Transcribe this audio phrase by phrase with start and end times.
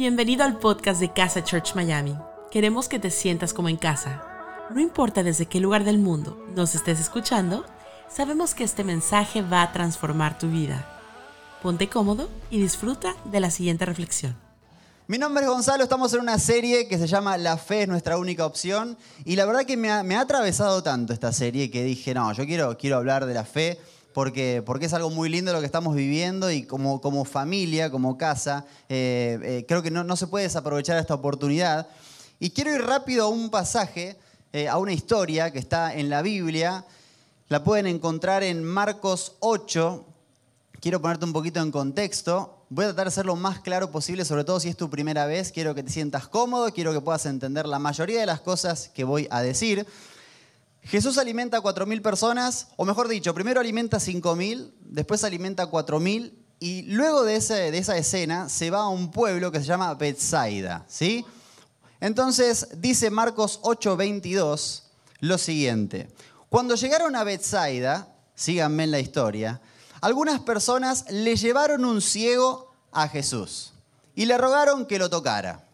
[0.00, 2.16] Bienvenido al podcast de Casa Church Miami.
[2.50, 4.22] Queremos que te sientas como en casa.
[4.70, 7.66] No importa desde qué lugar del mundo nos estés escuchando,
[8.08, 10.88] sabemos que este mensaje va a transformar tu vida.
[11.62, 14.34] Ponte cómodo y disfruta de la siguiente reflexión.
[15.06, 18.16] Mi nombre es Gonzalo, estamos en una serie que se llama La fe es nuestra
[18.16, 18.96] única opción
[19.26, 22.78] y la verdad que me ha, atravesado tanto esta serie que dije, no, yo quiero,
[22.78, 23.78] quiero hablar de la fe
[24.12, 28.18] porque, porque es algo muy lindo lo que estamos viviendo y como, como familia, como
[28.18, 31.88] casa, eh, eh, creo que no, no se puede desaprovechar esta oportunidad.
[32.38, 34.16] Y quiero ir rápido a un pasaje,
[34.52, 36.84] eh, a una historia que está en la Biblia,
[37.48, 40.04] la pueden encontrar en Marcos 8,
[40.80, 42.56] quiero ponerte un poquito en contexto.
[42.68, 45.26] Voy a tratar de hacerlo lo más claro posible, sobre todo si es tu primera
[45.26, 45.50] vez.
[45.50, 49.02] Quiero que te sientas cómodo, quiero que puedas entender la mayoría de las cosas que
[49.02, 49.86] voy a decir.
[50.82, 55.70] Jesús alimenta a 4.000 personas, o mejor dicho, primero alimenta a 5.000, después alimenta a
[55.70, 59.94] 4.000, y luego de, de esa escena se va a un pueblo que se llama
[59.94, 60.84] Bethsaida.
[60.88, 61.24] ¿sí?
[62.00, 64.82] Entonces dice Marcos 8:22
[65.20, 66.08] lo siguiente.
[66.48, 69.60] Cuando llegaron a Bethsaida, síganme en la historia,
[70.00, 73.72] algunas personas le llevaron un ciego a Jesús
[74.14, 75.66] y le rogaron que lo tocara.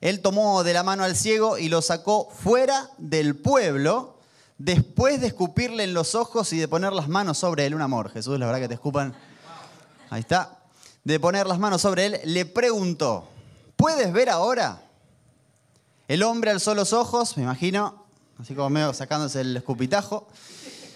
[0.00, 4.16] Él tomó de la mano al ciego y lo sacó fuera del pueblo
[4.56, 7.74] después de escupirle en los ojos y de poner las manos sobre él.
[7.74, 9.14] Un amor, Jesús, la verdad que te escupan.
[10.08, 10.58] Ahí está.
[11.04, 13.28] De poner las manos sobre él, le preguntó,
[13.76, 14.82] ¿puedes ver ahora?
[16.08, 18.04] El hombre alzó los ojos, me imagino,
[18.38, 20.28] así como medio sacándose el escupitajo,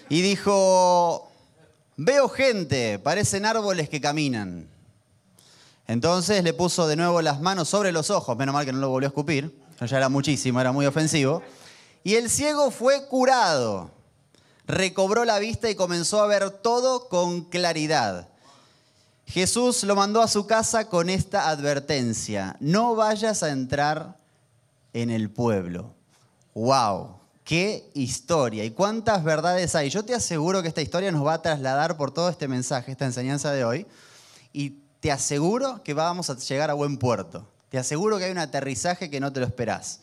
[0.09, 1.31] y dijo,
[1.95, 4.67] veo gente, parecen árboles que caminan.
[5.87, 8.89] Entonces le puso de nuevo las manos sobre los ojos, menos mal que no lo
[8.89, 11.43] volvió a escupir, ya era muchísimo, era muy ofensivo.
[12.03, 13.91] Y el ciego fue curado,
[14.65, 18.29] recobró la vista y comenzó a ver todo con claridad.
[19.27, 24.17] Jesús lo mandó a su casa con esta advertencia, no vayas a entrar
[24.93, 25.93] en el pueblo.
[26.53, 27.19] ¡Wow!
[27.43, 28.63] ¡Qué historia!
[28.63, 29.89] ¿Y cuántas verdades hay?
[29.89, 33.05] Yo te aseguro que esta historia nos va a trasladar por todo este mensaje, esta
[33.05, 33.85] enseñanza de hoy,
[34.53, 37.47] y te aseguro que vamos a llegar a buen puerto.
[37.69, 39.99] Te aseguro que hay un aterrizaje que no te lo esperás.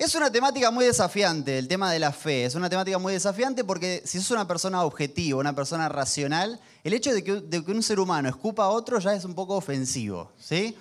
[0.00, 2.44] Es una temática muy desafiante, el tema de la fe.
[2.44, 6.92] Es una temática muy desafiante porque si sos una persona objetiva, una persona racional, el
[6.92, 9.54] hecho de que, de que un ser humano escupa a otro ya es un poco
[9.54, 10.76] ofensivo, ¿sí?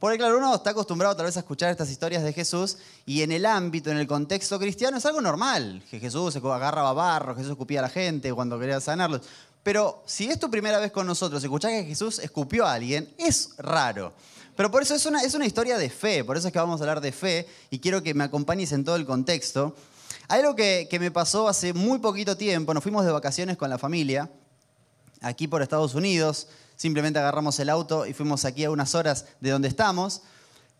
[0.00, 3.30] Porque claro, uno está acostumbrado tal vez a escuchar estas historias de Jesús y en
[3.30, 7.78] el ámbito, en el contexto cristiano es algo normal, que Jesús agarraba barro, Jesús escupía
[7.78, 9.20] a la gente cuando quería sanarlos.
[9.62, 13.50] Pero si es tu primera vez con nosotros, escuchás que Jesús escupió a alguien, es
[13.58, 14.12] raro.
[14.56, 16.80] Pero por eso es una, es una historia de fe, por eso es que vamos
[16.80, 19.74] a hablar de fe y quiero que me acompañes en todo el contexto.
[20.28, 23.70] Hay algo que, que me pasó hace muy poquito tiempo, nos fuimos de vacaciones con
[23.70, 24.30] la familia,
[25.20, 29.50] aquí por Estados Unidos, simplemente agarramos el auto y fuimos aquí a unas horas de
[29.50, 30.22] donde estamos.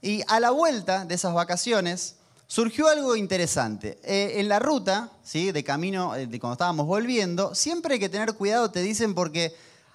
[0.03, 2.17] Y a la vuelta de esas vacaciones
[2.51, 4.01] surgió algo interesante.
[4.03, 5.53] Eh, en la ruta, ¿sí?
[5.53, 9.55] de camino, eh, de cuando estábamos volviendo, siempre hay que tener cuidado, te dicen, porque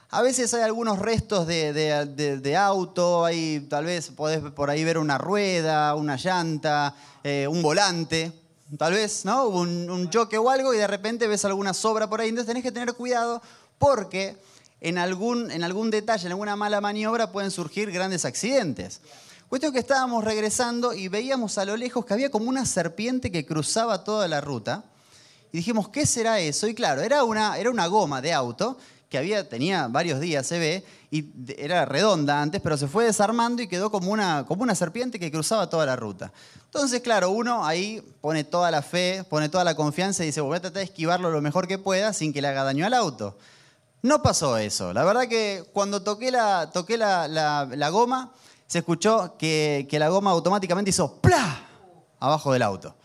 [0.10, 4.98] a veces hay algunos restos de, de, auto, hay, tal vez podés por ahí ver
[4.98, 6.96] una rueda, una llanta,
[7.26, 8.32] eh, un volante,
[8.78, 9.50] tal vez, ¿no?
[9.50, 12.30] Un, un choque o algo y de repente ves alguna sobra por ahí.
[12.30, 13.42] Entonces tenés que tener cuidado
[13.78, 14.38] porque
[14.80, 19.02] en algún, en algún detalle, en alguna mala maniobra pueden surgir grandes accidentes.
[19.50, 23.46] Cuestión que estábamos regresando y veíamos a lo lejos que había como una serpiente que
[23.46, 24.84] cruzaba toda la ruta.
[25.52, 26.68] Y dijimos, ¿qué será eso?
[26.68, 28.78] Y claro, era una, era una goma de auto
[29.10, 33.62] que había, tenía varios días, se ve, y era redonda antes, pero se fue desarmando
[33.62, 36.34] y quedó como una, como una serpiente que cruzaba toda la ruta.
[36.66, 40.58] Entonces, claro, uno ahí pone toda la fe, pone toda la confianza y dice, voy
[40.58, 43.38] a tratar de esquivarlo lo mejor que pueda sin que le haga daño al auto.
[44.02, 44.94] No pasó eso.
[44.94, 48.34] La verdad que cuando toqué la, toqué la, la, goma,
[48.68, 51.66] se escuchó que, que, la goma automáticamente hizo ¡plá!
[52.20, 52.96] abajo del auto.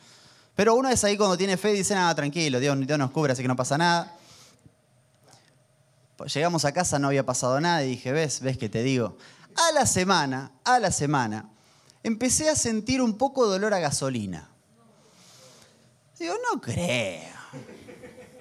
[0.55, 3.33] Pero uno es ahí cuando tiene fe y dice, nada, tranquilo, Dios, Dios nos cubre,
[3.33, 4.17] así que no pasa nada.
[6.35, 9.17] Llegamos a casa, no había pasado nada y dije, ves, ves que te digo.
[9.57, 11.49] A la semana, a la semana,
[12.03, 14.51] empecé a sentir un poco dolor a gasolina.
[16.19, 17.31] Digo, no creo.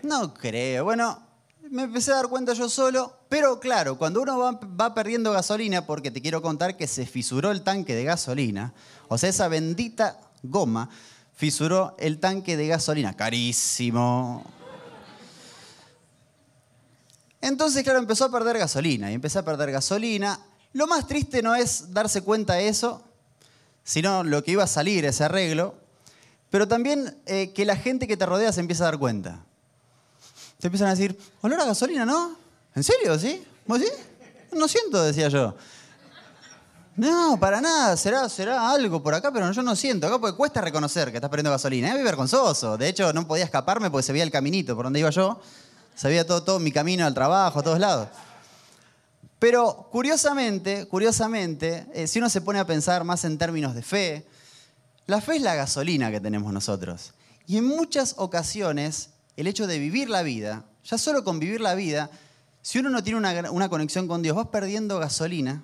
[0.03, 0.83] No creo.
[0.83, 1.25] Bueno,
[1.69, 6.11] me empecé a dar cuenta yo solo, pero claro, cuando uno va, perdiendo gasolina, porque
[6.11, 8.73] te quiero contar que se fisuró el tanque de gasolina,
[9.07, 10.89] o sea, esa bendita goma
[11.35, 14.43] fisuró el tanque de gasolina, carísimo.
[17.39, 20.39] Entonces, claro, empezó a perder gasolina y empecé a perder gasolina.
[20.73, 23.01] Lo más triste no es darse cuenta de eso,
[23.83, 25.75] sino lo que iba a salir, ese arreglo,
[26.49, 29.45] pero también eh, que la gente que te rodea se empieza a dar cuenta
[30.59, 32.35] te empiezan a decir, olor a gasolina, ¿no?
[32.79, 33.19] ¿En serio?
[33.19, 33.43] ¿Sí?
[33.65, 33.87] ¿Vos sí?
[34.53, 35.53] No siento, decía yo.
[36.95, 40.07] No, para nada, será, será algo por acá, pero yo no siento.
[40.07, 41.89] Acá porque cuesta reconocer que estás perdiendo gasolina.
[41.89, 42.77] Es muy vergonzoso.
[42.77, 45.41] De hecho, no podía escaparme porque se veía el caminito por donde iba yo.
[45.93, 48.07] Se veía todo, todo mi camino al trabajo, a todos lados.
[49.39, 54.25] Pero curiosamente, curiosamente, eh, si uno se pone a pensar más en términos de fe,
[55.05, 57.11] la fe es la gasolina que tenemos nosotros.
[57.45, 61.75] Y en muchas ocasiones, el hecho de vivir la vida, ya solo con vivir la
[61.75, 62.09] vida,
[62.61, 63.19] si uno no tiene
[63.49, 65.63] una, conexión con Dios, vas perdiendo gasolina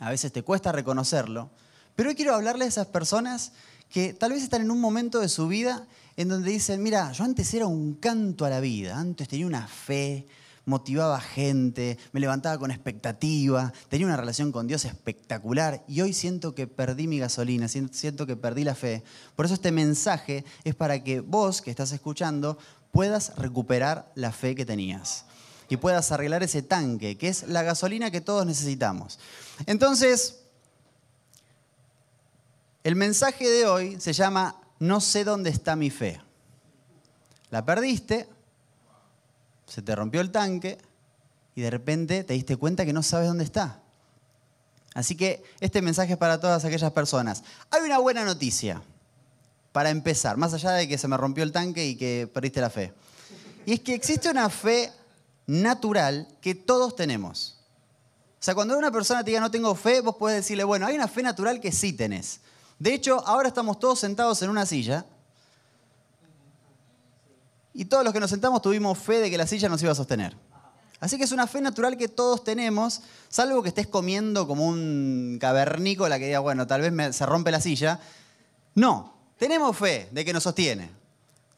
[0.00, 1.50] a veces te cuesta reconocerlo,
[1.94, 3.52] pero hoy quiero hablarle a esas personas
[3.90, 7.24] que tal vez están en un momento de su vida en donde dicen, mira, yo
[7.24, 10.26] antes era un canto a la vida, antes tenía una fe,
[10.64, 16.54] motivaba gente, me levantaba con expectativa, tenía una relación con Dios espectacular y hoy siento
[16.54, 19.02] que perdí mi gasolina, siento que perdí la fe.
[19.36, 22.56] Por eso este mensaje es para que vos que estás escuchando
[22.90, 25.26] puedas recuperar la fe que tenías
[25.70, 29.20] y puedas arreglar ese tanque, que es la gasolina que todos necesitamos.
[29.66, 30.40] Entonces,
[32.82, 36.20] el mensaje de hoy se llama No sé dónde está mi fe.
[37.50, 38.28] La perdiste,
[39.64, 40.76] se te rompió el tanque
[41.54, 43.80] y de repente te diste cuenta que no sabes dónde está.
[44.94, 47.44] Así que este mensaje es para todas aquellas personas.
[47.70, 48.82] Hay una buena noticia
[49.70, 52.70] para empezar, más allá de que se me rompió el tanque y que perdiste la
[52.70, 52.92] fe.
[53.66, 54.90] Y es que existe una fe
[55.50, 57.56] natural que todos tenemos.
[58.38, 60.94] O sea, cuando una persona te diga no tengo fe, vos puedes decirle, bueno, hay
[60.94, 62.40] una fe natural que sí tenés.
[62.78, 65.04] De hecho, ahora estamos todos sentados en una silla
[67.74, 69.96] y todos los que nos sentamos tuvimos fe de que la silla nos iba a
[69.96, 70.36] sostener.
[71.00, 75.38] Así que es una fe natural que todos tenemos, salvo que estés comiendo como un
[75.40, 77.98] cavernícola que diga, bueno, tal vez se rompe la silla.
[78.76, 80.92] No, tenemos fe de que nos sostiene.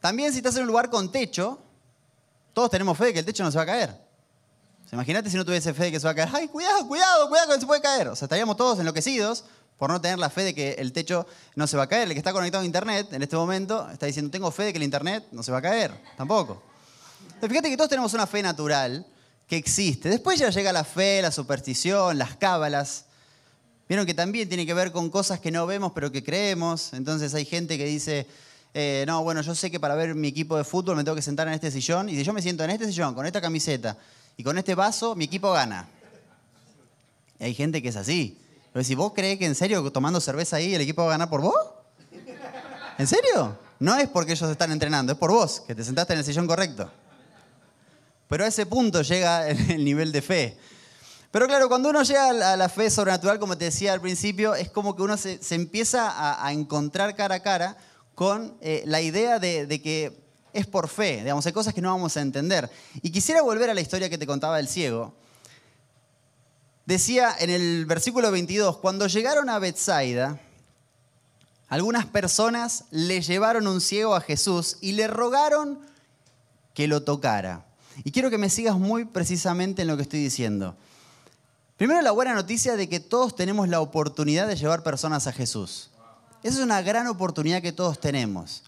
[0.00, 1.60] También si estás en un lugar con techo,
[2.52, 4.12] todos tenemos fe de que el techo no se va a caer.
[4.92, 6.28] Imagínate si no tuviese fe de que se va a caer.
[6.32, 8.08] ¡Ay, cuidado, cuidado, cuidado que se puede caer!
[8.08, 9.44] O sea, estaríamos todos enloquecidos
[9.78, 11.26] por no tener la fe de que el techo
[11.56, 12.08] no se va a caer.
[12.08, 14.76] El que está conectado a Internet en este momento está diciendo, tengo fe de que
[14.76, 15.92] el Internet no se va a caer.
[16.16, 16.62] Tampoco.
[17.40, 19.06] Pero fíjate que todos tenemos una fe natural
[19.46, 20.10] que existe.
[20.10, 23.06] Después ya llega la fe, la superstición, las cábalas.
[23.88, 26.92] Vieron que también tiene que ver con cosas que no vemos pero que creemos.
[26.92, 28.26] Entonces hay gente que dice,
[28.74, 31.22] eh, no, bueno, yo sé que para ver mi equipo de fútbol me tengo que
[31.22, 33.98] sentar en este sillón y si yo me siento en este sillón, con esta camiseta
[34.36, 35.88] y con este vaso, mi equipo gana.
[37.38, 38.38] Y hay gente que es así.
[38.72, 41.28] Pero si vos crees que en serio tomando cerveza ahí el equipo va a ganar
[41.28, 41.56] por vos,
[42.96, 43.58] ¿en serio?
[43.78, 46.46] No es porque ellos están entrenando, es por vos, que te sentaste en el sillón
[46.46, 46.90] correcto.
[48.28, 50.56] Pero a ese punto llega el nivel de fe.
[51.30, 54.70] Pero claro, cuando uno llega a la fe sobrenatural, como te decía al principio, es
[54.70, 57.76] como que uno se, empieza a, a encontrar cara a cara
[58.14, 60.20] con eh, la idea de, que
[60.52, 62.70] es por fe, digamos, hay cosas que no vamos a entender.
[63.02, 65.14] Y quisiera volver a la historia que te contaba del ciego.
[66.84, 70.40] Decía en el versículo 22, cuando llegaron a Bethsaida,
[71.68, 75.78] algunas personas le llevaron un ciego a Jesús y le rogaron
[76.74, 77.64] que lo tocara.
[78.04, 80.76] Y quiero que me sigas muy precisamente en lo que estoy diciendo.
[81.76, 85.90] Primero la buena noticia de que todos tenemos la oportunidad de llevar personas a Jesús.
[86.42, 88.62] Esa es una gran oportunidad que todos tenemos.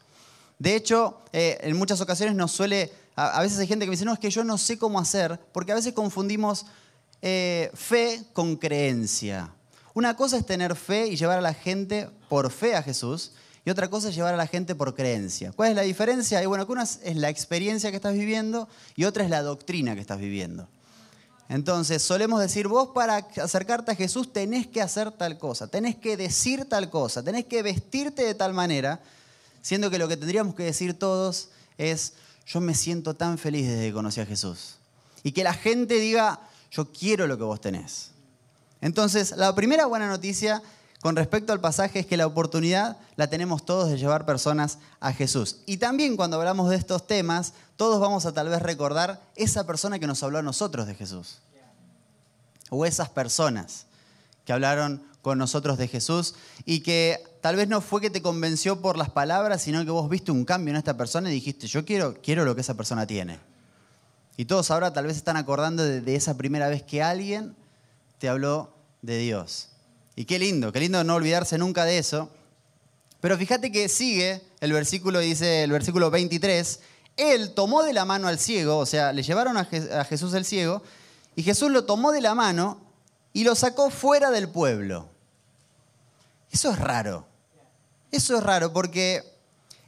[0.58, 4.04] De hecho, eh, en muchas ocasiones nos suele, a, veces hay gente que me dice,
[4.04, 6.66] no, es que yo no sé cómo hacer, porque a veces confundimos
[7.20, 9.50] eh, fe con creencia.
[9.92, 13.32] Una cosa es tener fe y llevar a la gente por fe a Jesús,
[13.64, 15.50] y otra cosa es llevar a la gente por creencia.
[15.52, 16.42] ¿Cuál es la diferencia?
[16.42, 20.02] Y bueno, una es la experiencia que estás viviendo y otra es la doctrina que
[20.02, 20.68] estás viviendo.
[21.48, 26.16] Entonces, solemos decir, vos para acercarte a Jesús tenés que hacer tal cosa, tenés que
[26.16, 29.00] decir tal cosa, tenés que vestirte de tal manera,
[29.60, 32.14] siendo que lo que tendríamos que decir todos es,
[32.46, 34.76] yo me siento tan feliz desde que conocí a Jesús.
[35.22, 38.10] Y que la gente diga, yo quiero lo que vos tenés.
[38.80, 40.62] Entonces, la primera buena noticia
[41.04, 45.12] con respecto al pasaje es que la oportunidad la tenemos todos de llevar personas a
[45.12, 45.58] Jesús.
[45.66, 49.98] Y también cuando hablamos de estos temas, todos vamos a tal vez recordar esa persona
[49.98, 51.40] que nos habló a nosotros de Jesús.
[52.70, 53.84] O esas personas
[54.46, 58.80] que hablaron con nosotros de Jesús y que tal vez no fue que te convenció
[58.80, 61.84] por las palabras, sino que vos viste un cambio en esta persona y dijiste, yo
[61.84, 63.38] quiero, quiero lo que esa persona tiene.
[64.38, 67.54] Y todos ahora tal vez están acordando de, de esa primera vez que alguien
[68.18, 69.68] te habló de Dios.
[70.16, 72.30] Y qué lindo, qué lindo no olvidarse nunca de eso.
[73.20, 76.80] Pero fíjate que sigue el versículo, dice el versículo 23,
[77.16, 80.82] él tomó de la mano al ciego, o sea, le llevaron a, Jesús el ciego,
[81.36, 82.80] y Jesús lo tomó de la mano
[83.32, 85.08] y lo sacó fuera del pueblo.
[86.50, 87.26] Eso es raro.
[88.12, 89.24] Eso es raro porque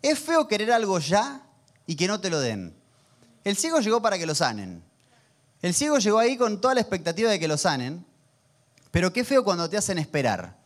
[0.02, 1.42] es feo querer algo ya
[1.86, 2.74] y que no te lo den.
[3.44, 4.82] El ciego llegó para que lo sanen.
[5.62, 8.04] El ciego llegó ahí con toda la expectativa de que lo sanen.
[8.96, 10.56] Pero qué feo cuando te hacen esperar.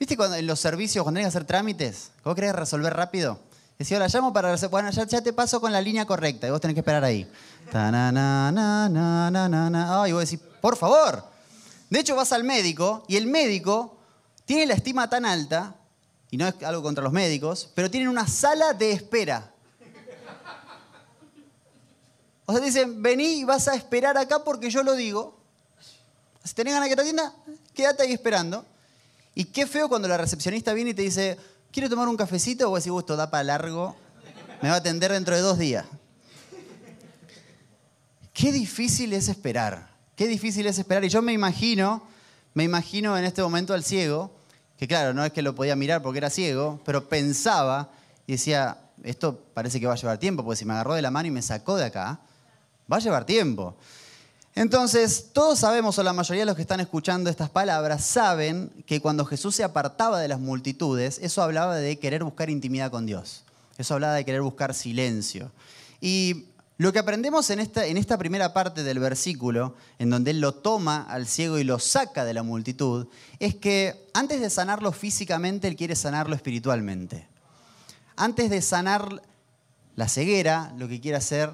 [0.00, 3.38] ¿Viste cuando en los servicios, cuando tienes que hacer trámites, vos querés resolver rápido?
[3.78, 4.56] Decía, ahora llamo para...
[4.68, 7.30] Bueno, ya, te paso con la línea correcta y vos tenés que esperar ahí.
[7.74, 11.22] Ay, vos decís, por favor.
[11.90, 13.98] De hecho, vas al médico y el médico
[14.46, 15.74] tiene la estima tan alta,
[16.30, 19.52] y no es algo contra los médicos, pero tienen una sala de espera.
[22.46, 25.36] O sea, dicen, vení y vas a esperar acá porque yo lo digo.
[26.42, 27.34] Si tenés ganas que te atienda,
[27.76, 28.64] quédate ahí esperando.
[29.34, 31.36] Y qué feo cuando la recepcionista viene y te dice,
[31.70, 32.70] ¿quiere tomar un cafecito?
[32.70, 33.94] O decís, gusto, da para largo,
[34.62, 35.84] me va a atender dentro de dos días.
[38.32, 41.04] Qué difícil es esperar, qué difícil es esperar.
[41.04, 42.02] Y yo me imagino,
[42.54, 44.30] me imagino en este momento al ciego,
[44.78, 47.90] que claro, no es que lo podía mirar porque era ciego, pero pensaba
[48.26, 51.10] y decía, esto parece que va a llevar tiempo, porque si me agarró de la
[51.10, 52.20] mano y me sacó de acá,
[52.90, 53.76] va a llevar tiempo.
[54.56, 59.02] Entonces, todos sabemos, o la mayoría de los que están escuchando estas palabras, saben que
[59.02, 63.44] cuando Jesús se apartaba de las multitudes, eso hablaba de querer buscar intimidad con Dios.
[63.76, 65.52] Eso hablaba de querer buscar silencio.
[66.00, 66.46] Y
[66.78, 70.54] lo que aprendemos en esta, en esta primera parte del versículo, en donde Él lo
[70.54, 73.08] toma al ciego y lo saca de la multitud,
[73.38, 77.28] es que antes de sanarlo físicamente, Él quiere sanarlo espiritualmente.
[78.16, 79.20] Antes de sanar
[79.96, 81.50] la ceguera, lo que quiere hacer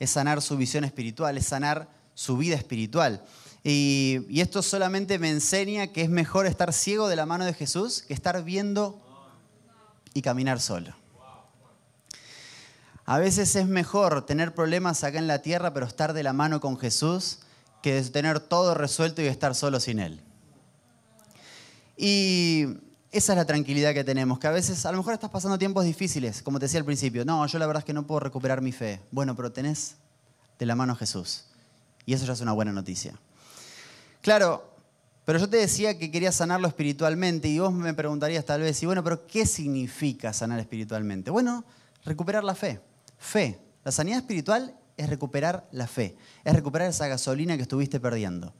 [0.00, 3.22] es sanar su visión espiritual, es sanar su vida espiritual.
[3.62, 8.02] Y, esto solamente me enseña que es mejor estar ciego de la mano de Jesús
[8.02, 9.00] que estar viendo
[10.14, 10.94] y caminar solo.
[13.04, 16.60] A veces es mejor tener problemas acá en la tierra, pero estar de la mano
[16.60, 17.40] con Jesús,
[17.82, 20.20] que tener todo resuelto y estar solo sin Él.
[21.96, 22.66] Y
[23.12, 25.84] esa es la tranquilidad que tenemos, que a veces a lo mejor estás pasando tiempos
[25.84, 27.24] difíciles, como te decía al principio.
[27.24, 29.00] No, yo la verdad es que no puedo recuperar mi fe.
[29.10, 29.96] Bueno, pero tenés
[30.58, 31.44] de la mano Jesús.
[32.06, 33.18] Y eso ya es una buena noticia.
[34.22, 34.72] Claro,
[35.24, 38.86] pero yo te decía que quería sanarlo espiritualmente y vos me preguntarías tal vez, y
[38.86, 41.30] bueno, pero ¿qué significa sanar espiritualmente?
[41.30, 41.64] Bueno,
[42.04, 42.80] recuperar la fe.
[43.18, 43.58] Fe.
[43.84, 48.54] La sanidad espiritual es recuperar la fe, es recuperar esa gasolina que estuviste perdiendo.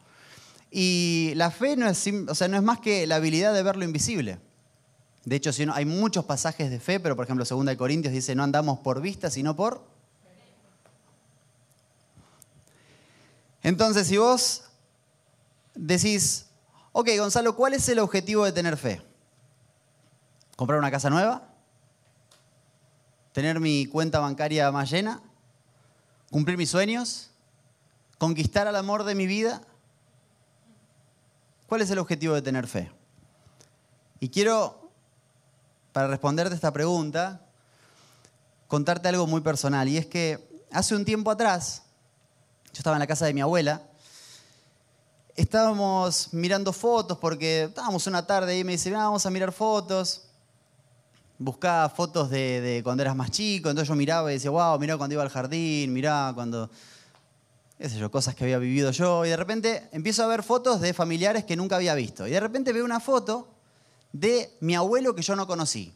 [0.71, 3.77] Y la fe no es, o sea, no es más que la habilidad de ver
[3.77, 4.39] lo invisible.
[5.25, 8.43] De hecho, si hay muchos pasajes de fe, pero por ejemplo, 2 Corintios dice, no
[8.43, 9.96] andamos por vista, sino por...
[13.67, 14.63] Entonces, si vos
[15.75, 16.47] decís,
[16.93, 19.03] ok, Gonzalo, ¿cuál es el objetivo de tener fe?
[20.55, 21.49] ¿Comprar una casa nueva?
[23.33, 25.21] ¿Tener mi cuenta bancaria más llena?
[26.31, 27.33] ¿Cumplir mis sueños?
[28.19, 29.61] ¿Conquistar al amor de mi vida?
[31.67, 32.93] ¿Cuál es el objetivo de tener fe?
[34.21, 34.93] Y quiero,
[35.91, 37.41] para responderte esta pregunta,
[38.69, 39.89] contarte algo muy personal.
[39.89, 41.83] Y es que hace un tiempo atrás,
[42.77, 43.81] yo estaba en la casa de mi abuela,
[45.35, 50.25] estábamos mirando fotos porque estábamos una tarde y me dice, vamos a mirar fotos.
[51.39, 55.15] Buscaba fotos de, cuando eras más chico, entonces yo miraba y decía, wow, mirá cuando
[55.15, 56.69] iba al jardín, mirá cuando,
[57.79, 59.25] qué cosas que había vivido yo.
[59.25, 62.27] Y de repente empiezo a ver fotos de familiares que nunca había visto.
[62.27, 63.49] Y de repente veo una foto
[64.13, 65.95] de mi abuelo que yo no conocí.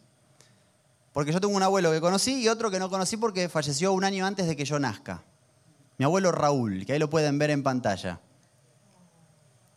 [1.12, 4.04] Porque yo tengo un abuelo que conocí y otro que no conocí porque falleció un
[4.04, 5.24] año antes de que yo nazca.
[6.00, 8.20] Mi abuelo Raúl, que ahí lo pueden ver en pantalla.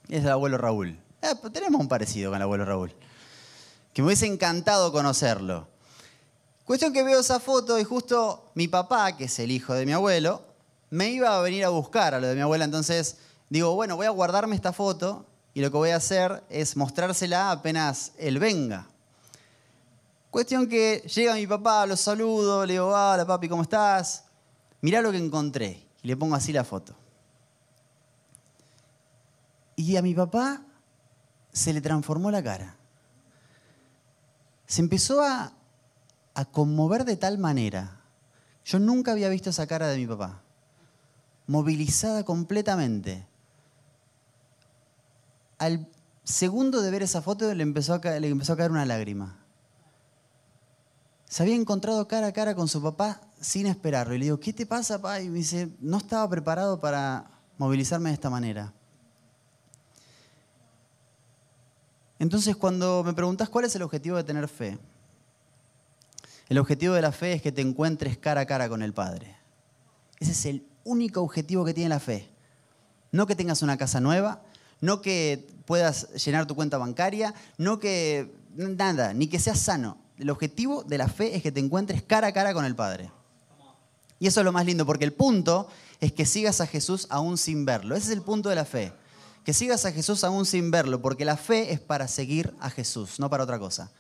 [0.08, 0.98] Es el abuelo Raúl.
[1.22, 2.96] Eh, tenemos un parecido con el abuelo Raúl.
[3.92, 5.68] Que me hubiese encantado conocerlo.
[6.63, 9.92] Cuestión que veo esa foto y justo mi papá, que es el hijo de mi
[9.92, 10.46] abuelo,
[10.92, 12.63] me iba a venir a buscar a lo de mi abuela.
[12.63, 13.18] Entonces
[13.50, 17.51] digo, bueno, voy a guardarme esta foto y lo que voy a hacer es mostrársela
[17.51, 18.88] apenas él venga.
[20.32, 24.24] Cuestión que llega mi papá, lo saludo, le digo, hola papi, ¿cómo estás?
[24.80, 25.84] Mirá lo que encontré.
[26.03, 26.93] Y le pongo así la foto.
[29.75, 30.62] Y a mi papá
[31.51, 32.75] se le transformó la cara.
[34.67, 35.53] Se empezó a,
[36.51, 38.01] conmover de tal manera.
[38.65, 40.41] Yo nunca había visto esa cara de mi papá.
[41.48, 43.27] Movilizada completamente.
[45.57, 45.88] Al
[46.24, 49.38] segundo de ver esa foto le empezó a le empezó a caer una lágrima.
[51.25, 54.15] Se había encontrado cara a cara con su papá sin esperarlo.
[54.15, 55.21] Y le digo, ¿qué te pasa, papá?
[55.21, 58.73] Y me dice, no estaba preparado para movilizarme de esta manera.
[62.19, 64.79] Entonces, cuando me preguntas cuál es el objetivo de tener fe,
[66.47, 69.35] el objetivo de la fe es que te encuentres cara a cara con el Padre.
[70.19, 72.29] Ese es el único objetivo que tiene la fe.
[73.12, 74.41] No que tengas una casa nueva,
[74.79, 79.97] no que puedas llenar tu cuenta bancaria, no que nada, ni que seas sano.
[80.17, 83.12] El objetivo de la fe es que te encuentres cara a cara con el Padre.
[84.20, 85.67] Y eso es lo más lindo, porque el punto
[86.00, 87.96] es que sigas a Jesús aún sin verlo.
[87.96, 88.93] Ese es el punto de la fe.
[89.43, 93.20] que sigas a Jesús aún sin verlo, porque la fe es para seguir a Jesús,
[93.20, 93.91] no para otra cosa.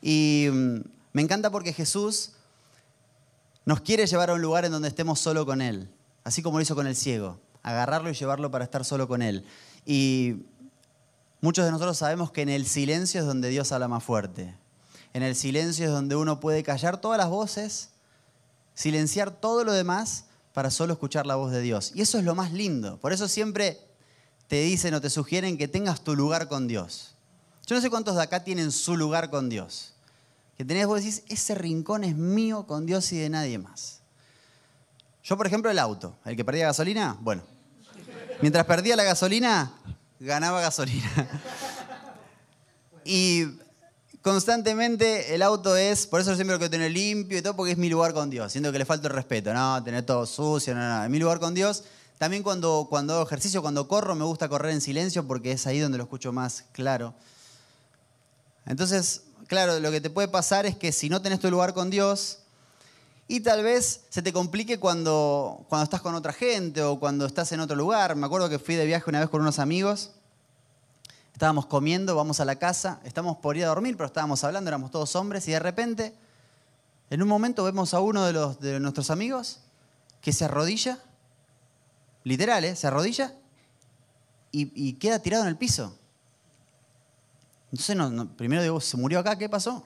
[0.00, 0.80] Y mm,
[1.12, 2.32] me encanta porque Jesús
[3.64, 5.90] nos quiere llevar a un lugar en donde estemos solo con Él,
[6.24, 9.44] así como lo hizo con el ciego, agarrarlo y llevarlo para estar solo con Él.
[9.84, 10.46] Y
[11.40, 14.54] muchos de nosotros sabemos que en el silencio es donde Dios habla más fuerte.
[15.12, 17.90] En el silencio es donde uno puede callar todas las voces,
[18.80, 21.92] silenciar todo lo demás para solo escuchar la voz de Dios.
[21.94, 22.98] Y eso es lo más lindo.
[22.98, 23.78] Por eso siempre
[24.48, 27.14] te dicen o te sugieren que tengas tu lugar con Dios.
[27.66, 29.92] Yo no sé cuántos de acá tienen su lugar con Dios.
[30.56, 34.00] Que tenés vos decís, ese rincón es mío con Dios y de nadie más.
[35.22, 37.42] Yo, por ejemplo, el auto, el que perdía gasolina, bueno.
[38.40, 39.74] Mientras perdía la gasolina,
[40.18, 41.10] ganaba gasolina.
[43.02, 43.46] Y
[44.22, 47.78] constantemente el auto es, por eso siempre lo quiero tener limpio y todo, porque es
[47.78, 48.52] mi lugar con Dios.
[48.52, 51.54] Siento que le falta el respeto, no, tener todo sucio, no, no, mi lugar con
[51.54, 51.84] Dios.
[52.18, 55.78] También cuando, cuando hago ejercicio, cuando corro, me gusta correr en silencio porque es ahí
[55.78, 57.14] donde lo escucho más claro.
[58.66, 61.88] Entonces, claro, lo que te puede pasar es que si no tenés tu lugar con
[61.88, 62.40] Dios,
[63.26, 67.52] y tal vez se te complique cuando, cuando estás con otra gente o cuando estás
[67.52, 68.16] en otro lugar.
[68.16, 70.10] Me acuerdo que fui de viaje una vez con unos amigos
[71.40, 74.90] Estábamos comiendo, vamos a la casa, estamos por ir a dormir, pero estábamos hablando, éramos
[74.90, 76.14] todos hombres, y de repente,
[77.08, 79.60] en un momento vemos a uno de, los, de nuestros amigos
[80.20, 80.98] que se arrodilla,
[82.24, 82.76] literal, ¿eh?
[82.76, 83.34] se arrodilla
[84.52, 85.96] y, queda tirado en el piso.
[87.72, 87.96] Entonces,
[88.36, 89.38] primero digo, ¿se murió acá?
[89.38, 89.82] ¿Qué pasó?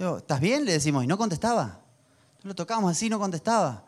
[0.00, 0.64] Digo, ¿estás bien?
[0.64, 1.78] Le decimos, y no contestaba.
[2.42, 3.84] lo tocamos así, no contestaba.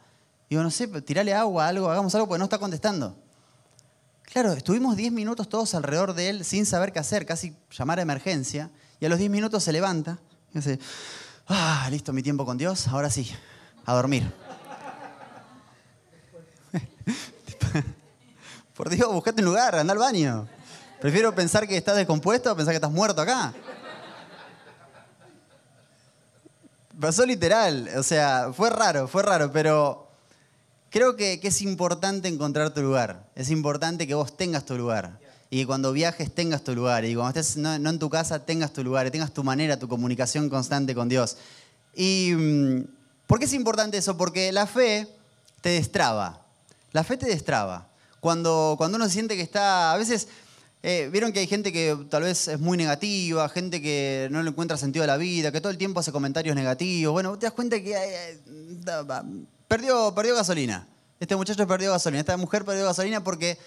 [0.49, 3.17] Digo, no sé, tirale agua, algo, hagamos algo, porque no está contestando.
[4.31, 8.03] Claro, estuvimos 10 minutos todos alrededor de él sin saber qué hacer, casi llamar a
[8.03, 8.71] emergencia.
[9.01, 10.19] Y a los 10 minutos se levanta
[10.53, 10.79] y dice,
[11.47, 13.35] ah, listo, mi tiempo con Dios, ahora sí,
[13.87, 14.31] a dormir.
[18.77, 20.47] Por Dios, buscate un lugar, anda al baño.
[21.01, 23.55] Prefiero pensar que estás descompuesto a pensar que estás muerto acá.
[27.01, 30.08] Pasó literal, o sea, fue raro, fue raro, pero
[30.91, 33.29] creo que, es importante encontrar tu lugar.
[33.35, 35.19] Es importante que vos tengas tu lugar.
[35.51, 37.05] Y que cuando viajes tengas tu lugar.
[37.05, 39.07] Y cuando estés no, en tu casa tengas tu lugar.
[39.07, 41.37] Y tengas tu manera, tu comunicación constante con Dios.
[41.95, 42.85] ¿Y mm,
[43.27, 44.17] por qué es importante eso?
[44.17, 45.09] Porque la fe
[45.61, 46.43] te destraba.
[46.93, 47.89] La fe te destraba.
[48.21, 49.93] Cuando, cuando uno siente que está.
[49.93, 50.29] A veces.
[50.81, 54.51] Eh, Vieron que hay gente que tal vez es muy negativa, gente que no le
[54.51, 57.13] encuentra sentido a la vida, que todo el tiempo hace comentarios negativos.
[57.13, 58.39] Bueno, te das cuenta que eh,
[59.69, 60.89] perdió, perdió gasolina.
[61.21, 63.59] Este muchacho perdió gasolina, esta mujer perdió gasolina porque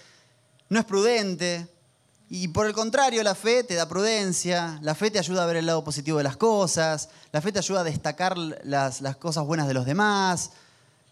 [0.69, 1.67] no es prudente.
[2.29, 5.57] Y por el contrario, la fe te da prudencia, la fe te ayuda a ver
[5.57, 9.67] el lado positivo de las cosas, la fe te ayuda a destacar las, cosas buenas
[9.67, 10.51] de los demás,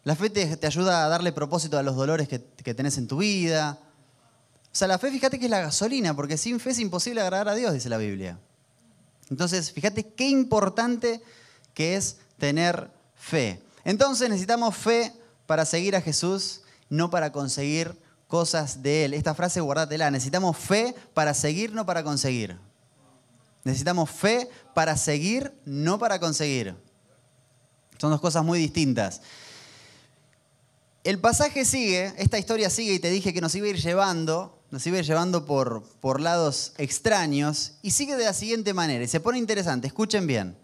[0.06, 3.17] la fe te, ayuda a darle propósito a los dolores que, que tenés en tu
[3.17, 3.78] vida.
[4.71, 7.49] O sea, la fe, fíjate que es la gasolina, porque sin fe es imposible agradar
[7.49, 8.39] a Dios, dice la Biblia.
[9.30, 11.21] Entonces, fíjate qué importante
[11.73, 13.62] que es tener fe.
[13.84, 15.13] Entonces necesitamos fe
[15.46, 17.96] para seguir a Jesús, no para conseguir
[18.28, 19.13] cosas de Él.
[19.13, 20.12] Esta frase guárdatela.
[20.12, 22.58] Necesitamos fe para seguir, no para conseguir.
[23.63, 26.76] Necesitamos fe para seguir, no para conseguir.
[27.98, 29.22] Son dos cosas muy distintas.
[31.04, 34.62] El pasaje sigue, esta historia sigue y te dije que nos iba a ir llevando,
[34.70, 39.04] nos iba a ir llevando por, por lados extraños y sigue de la siguiente manera
[39.04, 40.56] y se pone interesante, escuchen bien.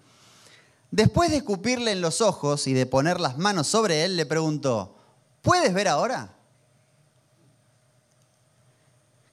[0.96, 4.96] Después de escupirle en los ojos y de poner las manos sobre él, le preguntó,
[5.42, 6.34] ¿puedes ver ahora?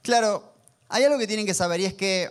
[0.01, 0.51] Claro,
[0.89, 2.29] hay algo que tienen que saber y es que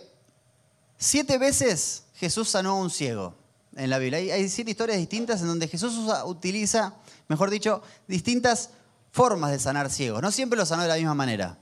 [0.99, 3.33] siete veces Jesús sanó a un ciego
[3.75, 4.19] en la Biblia.
[4.19, 6.93] Hay, siete historias distintas en donde Jesús utiliza,
[7.27, 8.69] mejor dicho, distintas
[9.11, 10.21] formas de sanar ciegos.
[10.21, 11.57] No siempre lo sanó de la misma manera.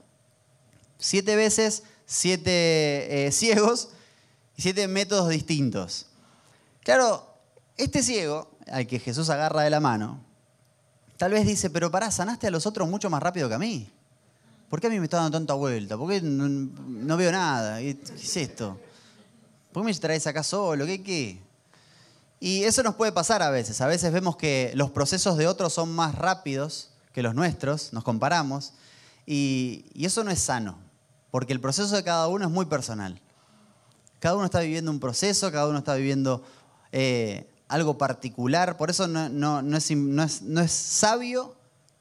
[0.98, 3.88] Siete veces, siete eh, ciegos
[4.58, 6.08] y siete métodos distintos.
[6.82, 7.31] Claro,
[7.76, 10.20] este ciego, al que Jesús agarra de la mano,
[11.16, 13.90] tal vez dice, pero pará, sanaste a los otros mucho más rápido que a mí.
[14.68, 15.98] ¿Por qué a mí me está dando tanta vuelta?
[15.98, 17.78] ¿Por qué no, veo nada?
[17.78, 18.80] ¿Qué es esto?
[19.72, 20.86] ¿Por qué me traes acá solo?
[20.86, 21.38] ¿Qué qué?
[22.40, 23.80] Y eso nos puede pasar a veces.
[23.80, 28.02] A veces vemos que los procesos de otros son más rápidos que los nuestros, nos
[28.02, 28.72] comparamos,
[29.26, 30.76] y, eso no es sano,
[31.30, 33.20] porque el proceso de cada uno es muy personal.
[34.18, 36.42] Cada uno está viviendo un proceso, cada uno está viviendo
[36.90, 41.56] eh, algo particular, por eso no, es, sabio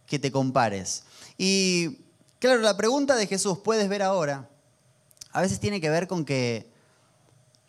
[0.05, 1.03] que te compares.
[1.37, 1.99] Y
[2.39, 4.49] claro, la pregunta de Jesús, ¿puedes ver ahora?
[5.31, 6.69] A veces tiene que ver con que,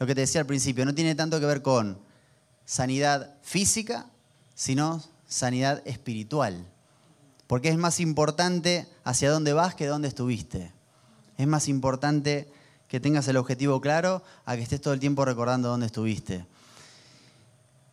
[0.00, 1.96] lo que te decía al principio, no tiene tanto que ver con
[2.64, 4.06] sanidad física,
[4.56, 6.66] sino sanidad espiritual.
[7.46, 10.72] Porque es más importante hacia dónde vas que dónde estuviste.
[11.38, 12.50] Es más importante
[12.88, 16.46] que tengas el objetivo claro a que estés todo el tiempo recordando dónde estuviste.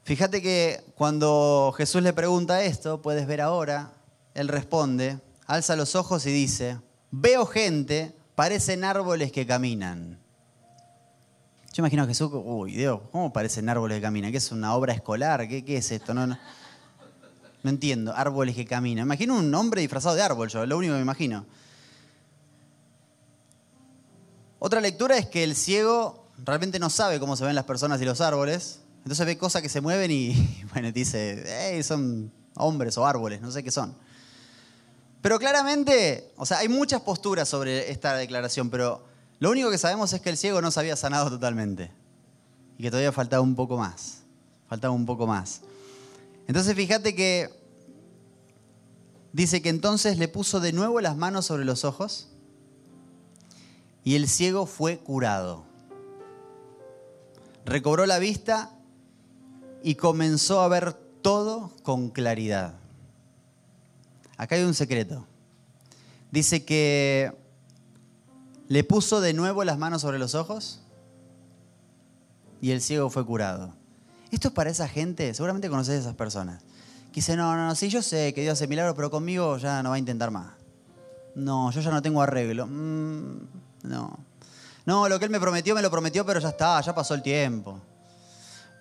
[0.10, 3.94] Fíjate que cuando Jesús le pregunta esto, puedes ver ahora,
[4.34, 6.80] él responde, alza los ojos y dice,
[7.12, 10.18] veo gente, parecen árboles que caminan.
[11.74, 14.32] Yo imagino a Jesús, uy, Dios, ¿cómo parecen árboles que caminan?
[14.32, 15.48] ¿Qué es una obra escolar?
[15.48, 16.16] ¿Qué, es esto?
[16.16, 16.36] No
[17.64, 19.06] entiendo, árboles que caminan.
[19.06, 21.46] Imagino un hombre disfrazado de árbol, yo, lo único que me imagino.
[24.58, 28.06] Otra lectura es que el ciego realmente no sabe cómo se ven las personas y
[28.06, 30.36] los árboles, entonces ve cosas que se mueven y,
[30.72, 33.96] bueno, dice, hey, son hombres o árboles, no sé qué son.
[35.24, 39.04] Pero claramente, o sea, hay muchas posturas sobre esta declaración, pero
[39.40, 41.90] lo único que sabemos es que el ciego no se había sanado totalmente
[42.78, 44.20] y que todavía faltaba un poco más,
[44.68, 45.62] faltaba un poco más.
[46.48, 47.50] Entonces fíjate que
[49.34, 52.28] dice que entonces le puso de nuevo las manos sobre los ojos
[54.04, 55.64] y el ciego fue curado.
[57.66, 58.76] Recobró la vista
[59.84, 62.74] y comenzó a ver todo con claridad.
[64.38, 65.26] Acá hay un secreto.
[66.32, 67.34] Dice que
[68.68, 70.82] le puso de nuevo las manos sobre los ojos
[72.62, 73.74] y el ciego fue curado.
[74.32, 76.62] Esto es para esa gente, seguramente conoces a esas personas,
[77.12, 79.82] que dicen, no, no, no, sí, yo sé que Dios hace milagros, pero conmigo ya
[79.82, 80.54] no va a intentar más.
[81.34, 82.68] No, yo ya no tengo arreglo.
[82.68, 83.48] Mm,
[83.84, 84.20] no.
[84.86, 87.22] No, lo que Él me prometió, me lo prometió, pero ya está, ya pasó el
[87.22, 87.80] tiempo.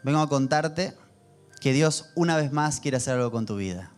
[0.02, 0.94] Vengo a contarte
[1.60, 3.92] que Dios una vez más quiere hacer algo con tu vida.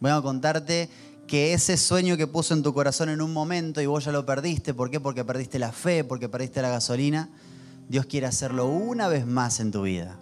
[0.00, 0.90] Vengo a contarte
[1.26, 4.24] que ese sueño que puso en tu corazón en un momento y vos ya lo
[4.24, 4.98] perdiste, ¿por qué?
[4.98, 7.28] Porque perdiste la fe, porque perdiste la gasolina.
[7.88, 10.18] Dios quiere hacerlo una vez más en tu vida.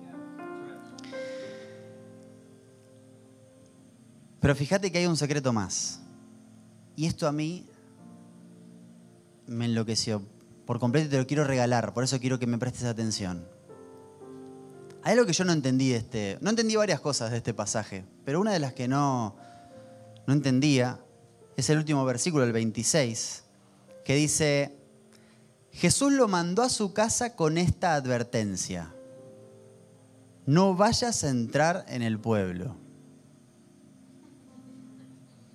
[4.41, 6.01] Pero fíjate que hay un secreto más.
[6.95, 7.67] Y esto a mí
[9.47, 10.23] me enloqueció
[10.67, 13.56] por completo y te lo quiero regalar, por eso quiero que me prestes atención.
[15.07, 18.40] Hay algo que yo no entendí este, no entendí varias cosas de este pasaje, pero
[18.40, 19.37] una de las que no,
[20.27, 20.99] no entendía
[21.57, 23.45] es el último versículo, el 26,
[24.05, 24.77] que dice,
[25.71, 28.92] Jesús lo mandó a su casa con esta advertencia,
[30.45, 32.75] no vayas a entrar en el pueblo.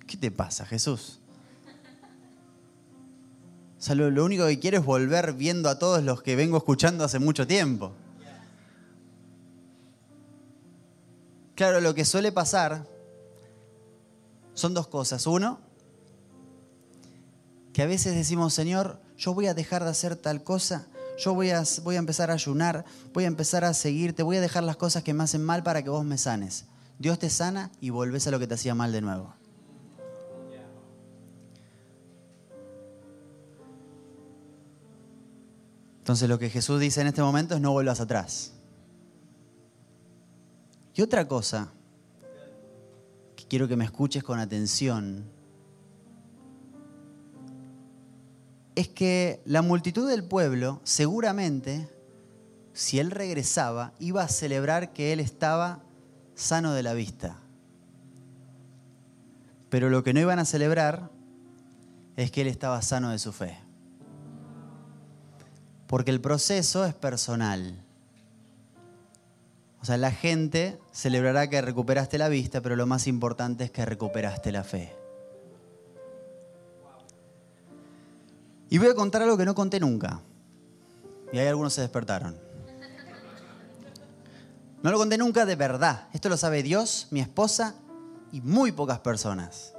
[0.06, 1.20] ¿Qué te pasa, Jesús?
[3.78, 6.56] O sea, lo, lo único que quiero es volver viendo a todos los que vengo
[6.56, 7.92] escuchando hace mucho tiempo.
[11.62, 12.88] Claro, lo que suele pasar
[14.52, 15.28] son dos cosas.
[15.28, 15.60] Uno,
[17.72, 21.50] que a veces decimos, Señor, yo voy a dejar de hacer tal cosa, yo voy
[21.50, 24.76] a, voy a empezar a ayunar, voy a empezar a seguirte, voy a dejar las
[24.76, 26.64] cosas que me hacen mal para que vos me sanes.
[26.98, 29.32] Dios te sana y volvés a lo que te hacía mal de nuevo.
[35.98, 38.52] Entonces lo que Jesús dice en este momento es no vuelvas atrás.
[40.94, 41.72] Y otra cosa
[43.36, 45.24] que quiero que me escuches con atención
[48.74, 51.88] es que la multitud del pueblo seguramente,
[52.72, 55.82] si él regresaba, iba a celebrar que él estaba
[56.34, 57.38] sano de la vista.
[59.68, 61.10] Pero lo que no iban a celebrar
[62.16, 63.58] es que él estaba sano de su fe.
[65.86, 67.81] Porque el proceso es personal.
[69.82, 73.84] O sea, la gente celebrará que recuperaste la vista, pero lo más importante es que
[73.84, 74.94] recuperaste la fe.
[78.70, 80.20] Y voy a contar algo que no conté nunca.
[81.32, 82.38] Y ahí algunos se despertaron.
[84.84, 86.08] No lo conté nunca de verdad.
[86.12, 87.74] Esto lo sabe Dios, mi esposa
[88.30, 89.74] y muy pocas personas.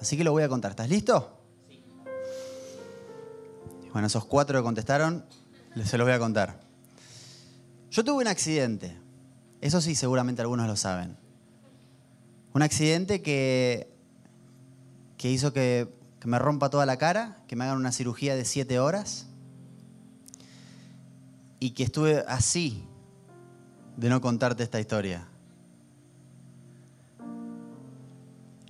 [0.00, 0.72] Así que lo voy a contar.
[0.72, 1.40] ¿Estás listo?
[1.66, 1.82] Sí.
[3.92, 5.24] Bueno, esos cuatro que contestaron,
[5.82, 6.60] se los voy a contar.
[7.90, 8.96] Yo tuve un accidente.
[9.60, 11.16] Eso sí, seguramente algunos lo saben.
[12.54, 13.92] Un accidente que,
[15.16, 18.44] que hizo que, que me rompa toda la cara, que me hagan una cirugía de
[18.44, 19.26] siete horas
[21.60, 22.84] y que estuve así
[23.96, 25.28] de no contarte esta historia.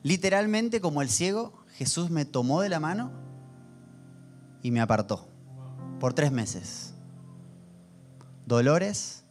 [0.02, 3.12] Literalmente como el ciego, Jesús me tomó de la mano
[4.62, 5.28] y me apartó
[5.98, 6.94] por tres meses.
[8.46, 9.24] Dolores,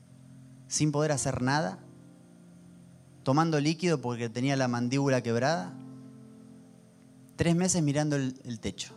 [0.69, 1.79] sin poder hacer nada,
[3.23, 5.73] tomando líquido porque tenía la mandíbula quebrada,
[7.35, 8.93] tres meses mirando el, techo.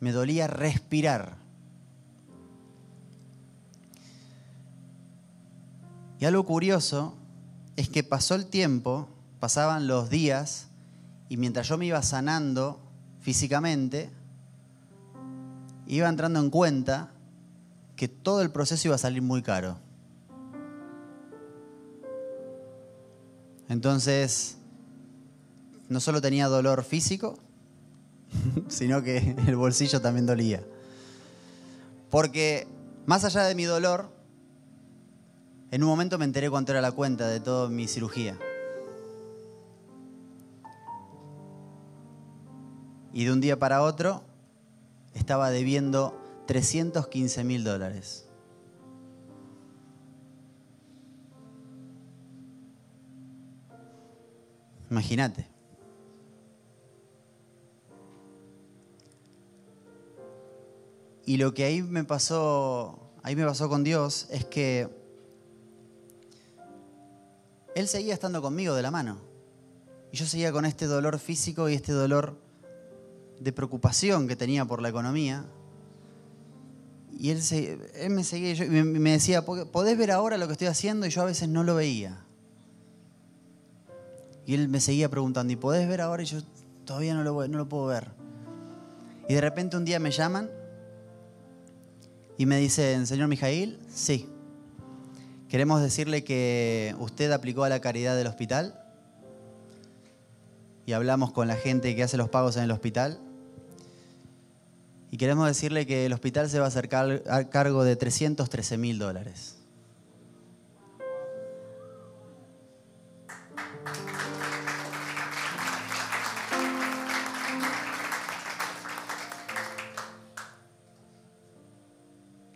[0.00, 1.38] Me dolía respirar.
[6.20, 7.14] Y algo curioso
[7.76, 9.08] es que pasó el tiempo,
[9.40, 10.68] pasaban los días,
[11.30, 12.80] y mientras yo me iba sanando
[13.20, 14.10] físicamente,
[15.86, 17.12] iba entrando en cuenta
[17.96, 19.78] que todo el proceso iba a salir muy caro.
[23.68, 24.58] Entonces,
[25.88, 27.38] no solo tenía dolor físico,
[28.68, 30.62] sino que el bolsillo también dolía.
[32.10, 32.68] Porque
[33.06, 34.10] más allá de mi dolor,
[35.70, 38.38] en un momento me enteré cuánto era la cuenta de toda mi cirugía.
[43.12, 44.22] Y de un día para otro
[45.14, 48.26] estaba debiendo 315 mil dólares.
[54.90, 55.48] Imagínate.
[61.24, 64.88] Y lo que ahí me pasó, ahí me pasó con Dios es que
[67.74, 69.18] Él seguía estando conmigo de la mano.
[70.12, 72.40] Y yo seguía con este dolor físico y este dolor
[73.40, 75.44] de preocupación que tenía por la economía.
[77.18, 77.40] Y él,
[77.94, 81.06] él me seguía y me decía, ¿podés ver ahora lo que estoy haciendo?
[81.06, 82.24] Y yo a veces no lo veía.
[84.44, 86.22] Y él me seguía preguntando, ¿y podés ver ahora?
[86.22, 86.38] Y yo
[86.84, 88.10] todavía no lo, no lo puedo ver.
[89.28, 90.50] Y de repente un día me llaman
[92.38, 94.28] y me dicen, señor Mijail, sí.
[95.48, 98.80] Queremos decirle que usted aplicó a la caridad del hospital
[100.84, 103.20] y hablamos con la gente que hace los pagos en el hospital.
[105.16, 108.98] Y queremos decirle que el hospital se va a hacer a cargo de 313 mil
[108.98, 109.56] dólares.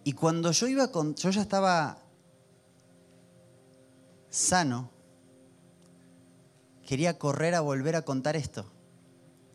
[0.05, 1.96] Y cuando yo iba con, yo ya estaba
[4.29, 4.90] sano,
[6.87, 8.70] quería correr a volver a contar esto.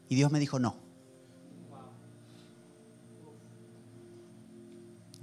[0.09, 0.84] Y Dios me dijo no.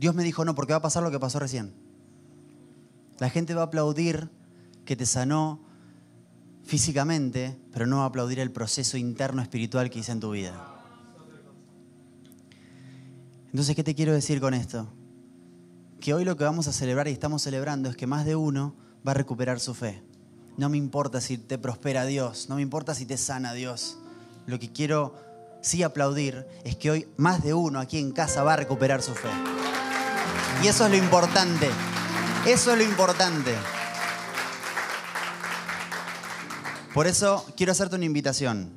[0.02, 1.72] Dios me dijo no, porque va a pasar lo que pasó recién.
[3.20, 4.30] La gente va a aplaudir
[4.84, 5.60] que te sanó
[6.64, 10.54] físicamente, pero no va a aplaudir el proceso interno espiritual que hice en tu vida.
[13.46, 14.88] Entonces, ¿qué te quiero decir con esto?
[16.00, 18.74] que hoy lo que vamos a celebrar y estamos celebrando es que más de uno
[19.06, 20.02] va a recuperar su fe.
[20.56, 23.98] No me importa si te prospera Dios, no me importa si te sana Dios.
[24.46, 25.14] Lo que quiero
[25.60, 29.14] sí aplaudir es que hoy más de uno aquí en casa va a recuperar su
[29.14, 29.61] fe.
[30.62, 31.68] Y eso es lo importante.
[32.46, 33.54] Eso es lo importante.
[36.94, 38.70] Por eso quiero hacerte una invitación.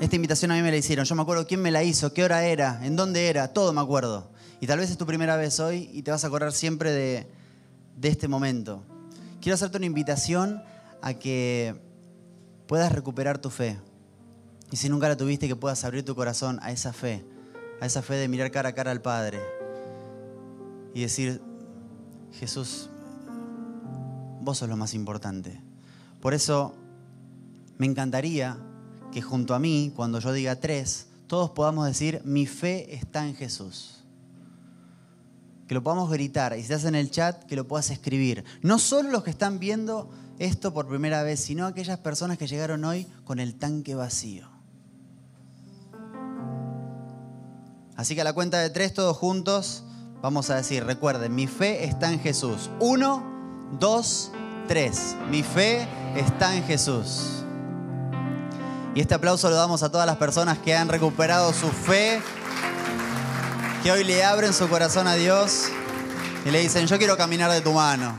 [0.00, 1.04] Esta invitación a mí me la hicieron.
[1.04, 3.80] Yo me acuerdo quién me la hizo, qué hora era, en dónde era, todo me
[3.80, 4.30] acuerdo.
[4.60, 7.26] Y tal vez es tu primera vez hoy y te vas a acordar siempre de,
[8.02, 8.84] este momento.
[9.40, 10.62] Quiero hacerte una invitación
[11.02, 11.74] a que
[12.66, 13.78] puedas recuperar tu fe.
[14.70, 17.24] Y si nunca la tuviste, que puedas abrir tu corazón a esa fe,
[17.80, 19.55] a esa fe de mirar cara a cara al Padre
[20.96, 21.42] y decir,
[22.32, 22.88] Jesús,
[24.40, 25.60] vos sos lo más importante.
[26.22, 26.74] Por eso
[27.76, 28.56] me encantaría
[29.12, 33.34] que junto a mí, cuando yo diga tres, todos podamos decir, mi fe está en
[33.34, 34.04] Jesús
[35.68, 36.54] que lo podamos gritar.
[36.54, 38.44] Y si estás en el chat, que lo puedas escribir.
[38.62, 42.84] No solo los que están viendo esto por primera vez, sino aquellas personas que llegaron
[42.84, 44.48] hoy con el tanque vacío.
[47.96, 49.85] Así que a la cuenta de tres, todos juntos,
[50.22, 52.70] vamos a decir, recuerden, mi fe está en Jesús.
[52.80, 53.22] Uno,
[53.78, 54.32] dos,
[54.68, 55.16] tres.
[55.30, 57.42] Mi fe está en Jesús.
[58.94, 62.20] Y este aplauso lo damos a todas las personas que han recuperado su fe
[63.82, 65.66] que hoy le abren su corazón a Dios
[66.44, 68.18] y le dicen, yo quiero caminar de tu mano.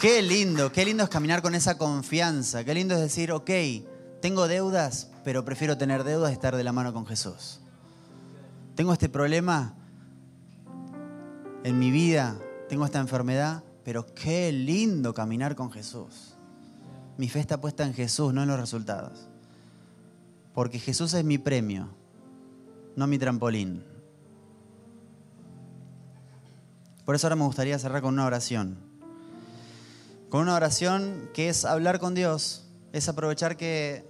[0.00, 3.50] Qué lindo, qué lindo es caminar con esa confianza, qué lindo es decir, ok,
[4.22, 7.60] tengo deudas, pero prefiero tener deudas y estar de la mano con Jesús.
[8.74, 9.74] Tengo este problema
[11.64, 16.36] en mi vida, tengo esta enfermedad, pero qué lindo caminar con Jesús.
[17.16, 19.28] Mi fe está puesta en Jesús, no en los resultados.
[20.52, 21.88] Porque Jesús es mi premio,
[22.96, 23.82] no mi trampolín.
[27.06, 28.78] Por eso ahora me gustaría cerrar con una oración.
[30.28, 34.06] Con una oración que es hablar con Dios, es aprovechar que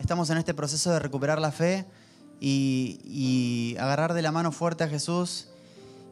[0.00, 1.86] estamos en este proceso de recuperar la fe
[2.40, 5.48] y, agarrar de la mano fuerte a Jesús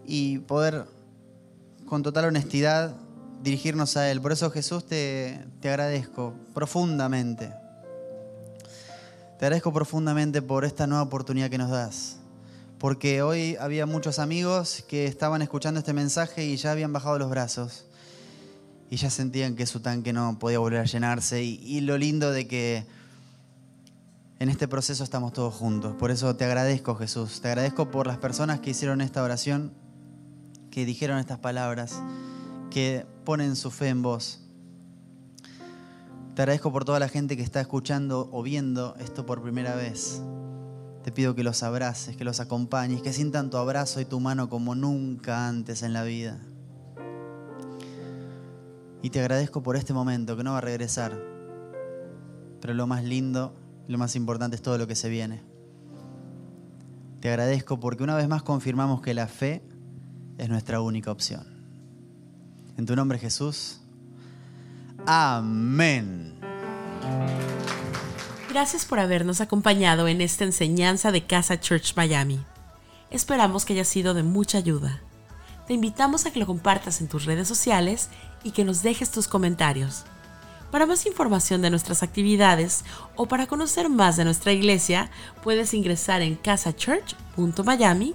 [0.06, 0.84] y poder
[1.86, 2.94] con total honestidad
[3.42, 4.20] dirigirnos a Él.
[4.20, 7.52] Por eso Jesús te, te agradezco profundamente.
[9.38, 12.18] Te agradezco profundamente por esta nueva oportunidad que nos das
[12.78, 17.30] porque hoy había muchos amigos que estaban escuchando este mensaje y ya habían bajado los
[17.30, 17.86] brazos
[18.90, 22.46] y ya sentían que su tanque no podía volver a llenarse y, lo lindo de
[22.46, 22.86] que
[24.38, 25.94] en este proceso estamos todos juntos.
[25.98, 27.40] Por eso te agradezco, Jesús.
[27.40, 29.72] Te agradezco por las personas que hicieron esta oración,
[30.76, 32.02] que dijeron estas palabras,
[32.70, 34.42] que ponen su fe en vos.
[36.34, 40.20] Te agradezco por toda la gente que está escuchando o viendo esto por primera vez.
[41.02, 44.50] Te pido que los abraces, que los acompañes, que sientan tu abrazo y tu mano
[44.50, 46.42] como nunca antes en la vida.
[49.00, 51.18] Y te agradezco por este momento que no va a regresar.
[52.60, 53.56] Pero lo más lindo
[53.88, 55.42] lo más importante es todo lo que se viene.
[57.20, 59.62] Te agradezco porque una vez más confirmamos que la fe
[60.38, 61.46] es nuestra única opción.
[62.76, 63.80] En tu nombre Jesús.
[65.06, 66.34] Amén.
[68.50, 72.40] Gracias por habernos acompañado en esta enseñanza de Casa Church Miami.
[73.10, 75.00] Esperamos que haya sido de mucha ayuda.
[75.66, 78.08] Te invitamos a que lo compartas en tus redes sociales
[78.44, 80.04] y que nos dejes tus comentarios.
[80.70, 85.10] Para más información de nuestras actividades o para conocer más de nuestra iglesia,
[85.42, 88.14] puedes ingresar en casachurch.miami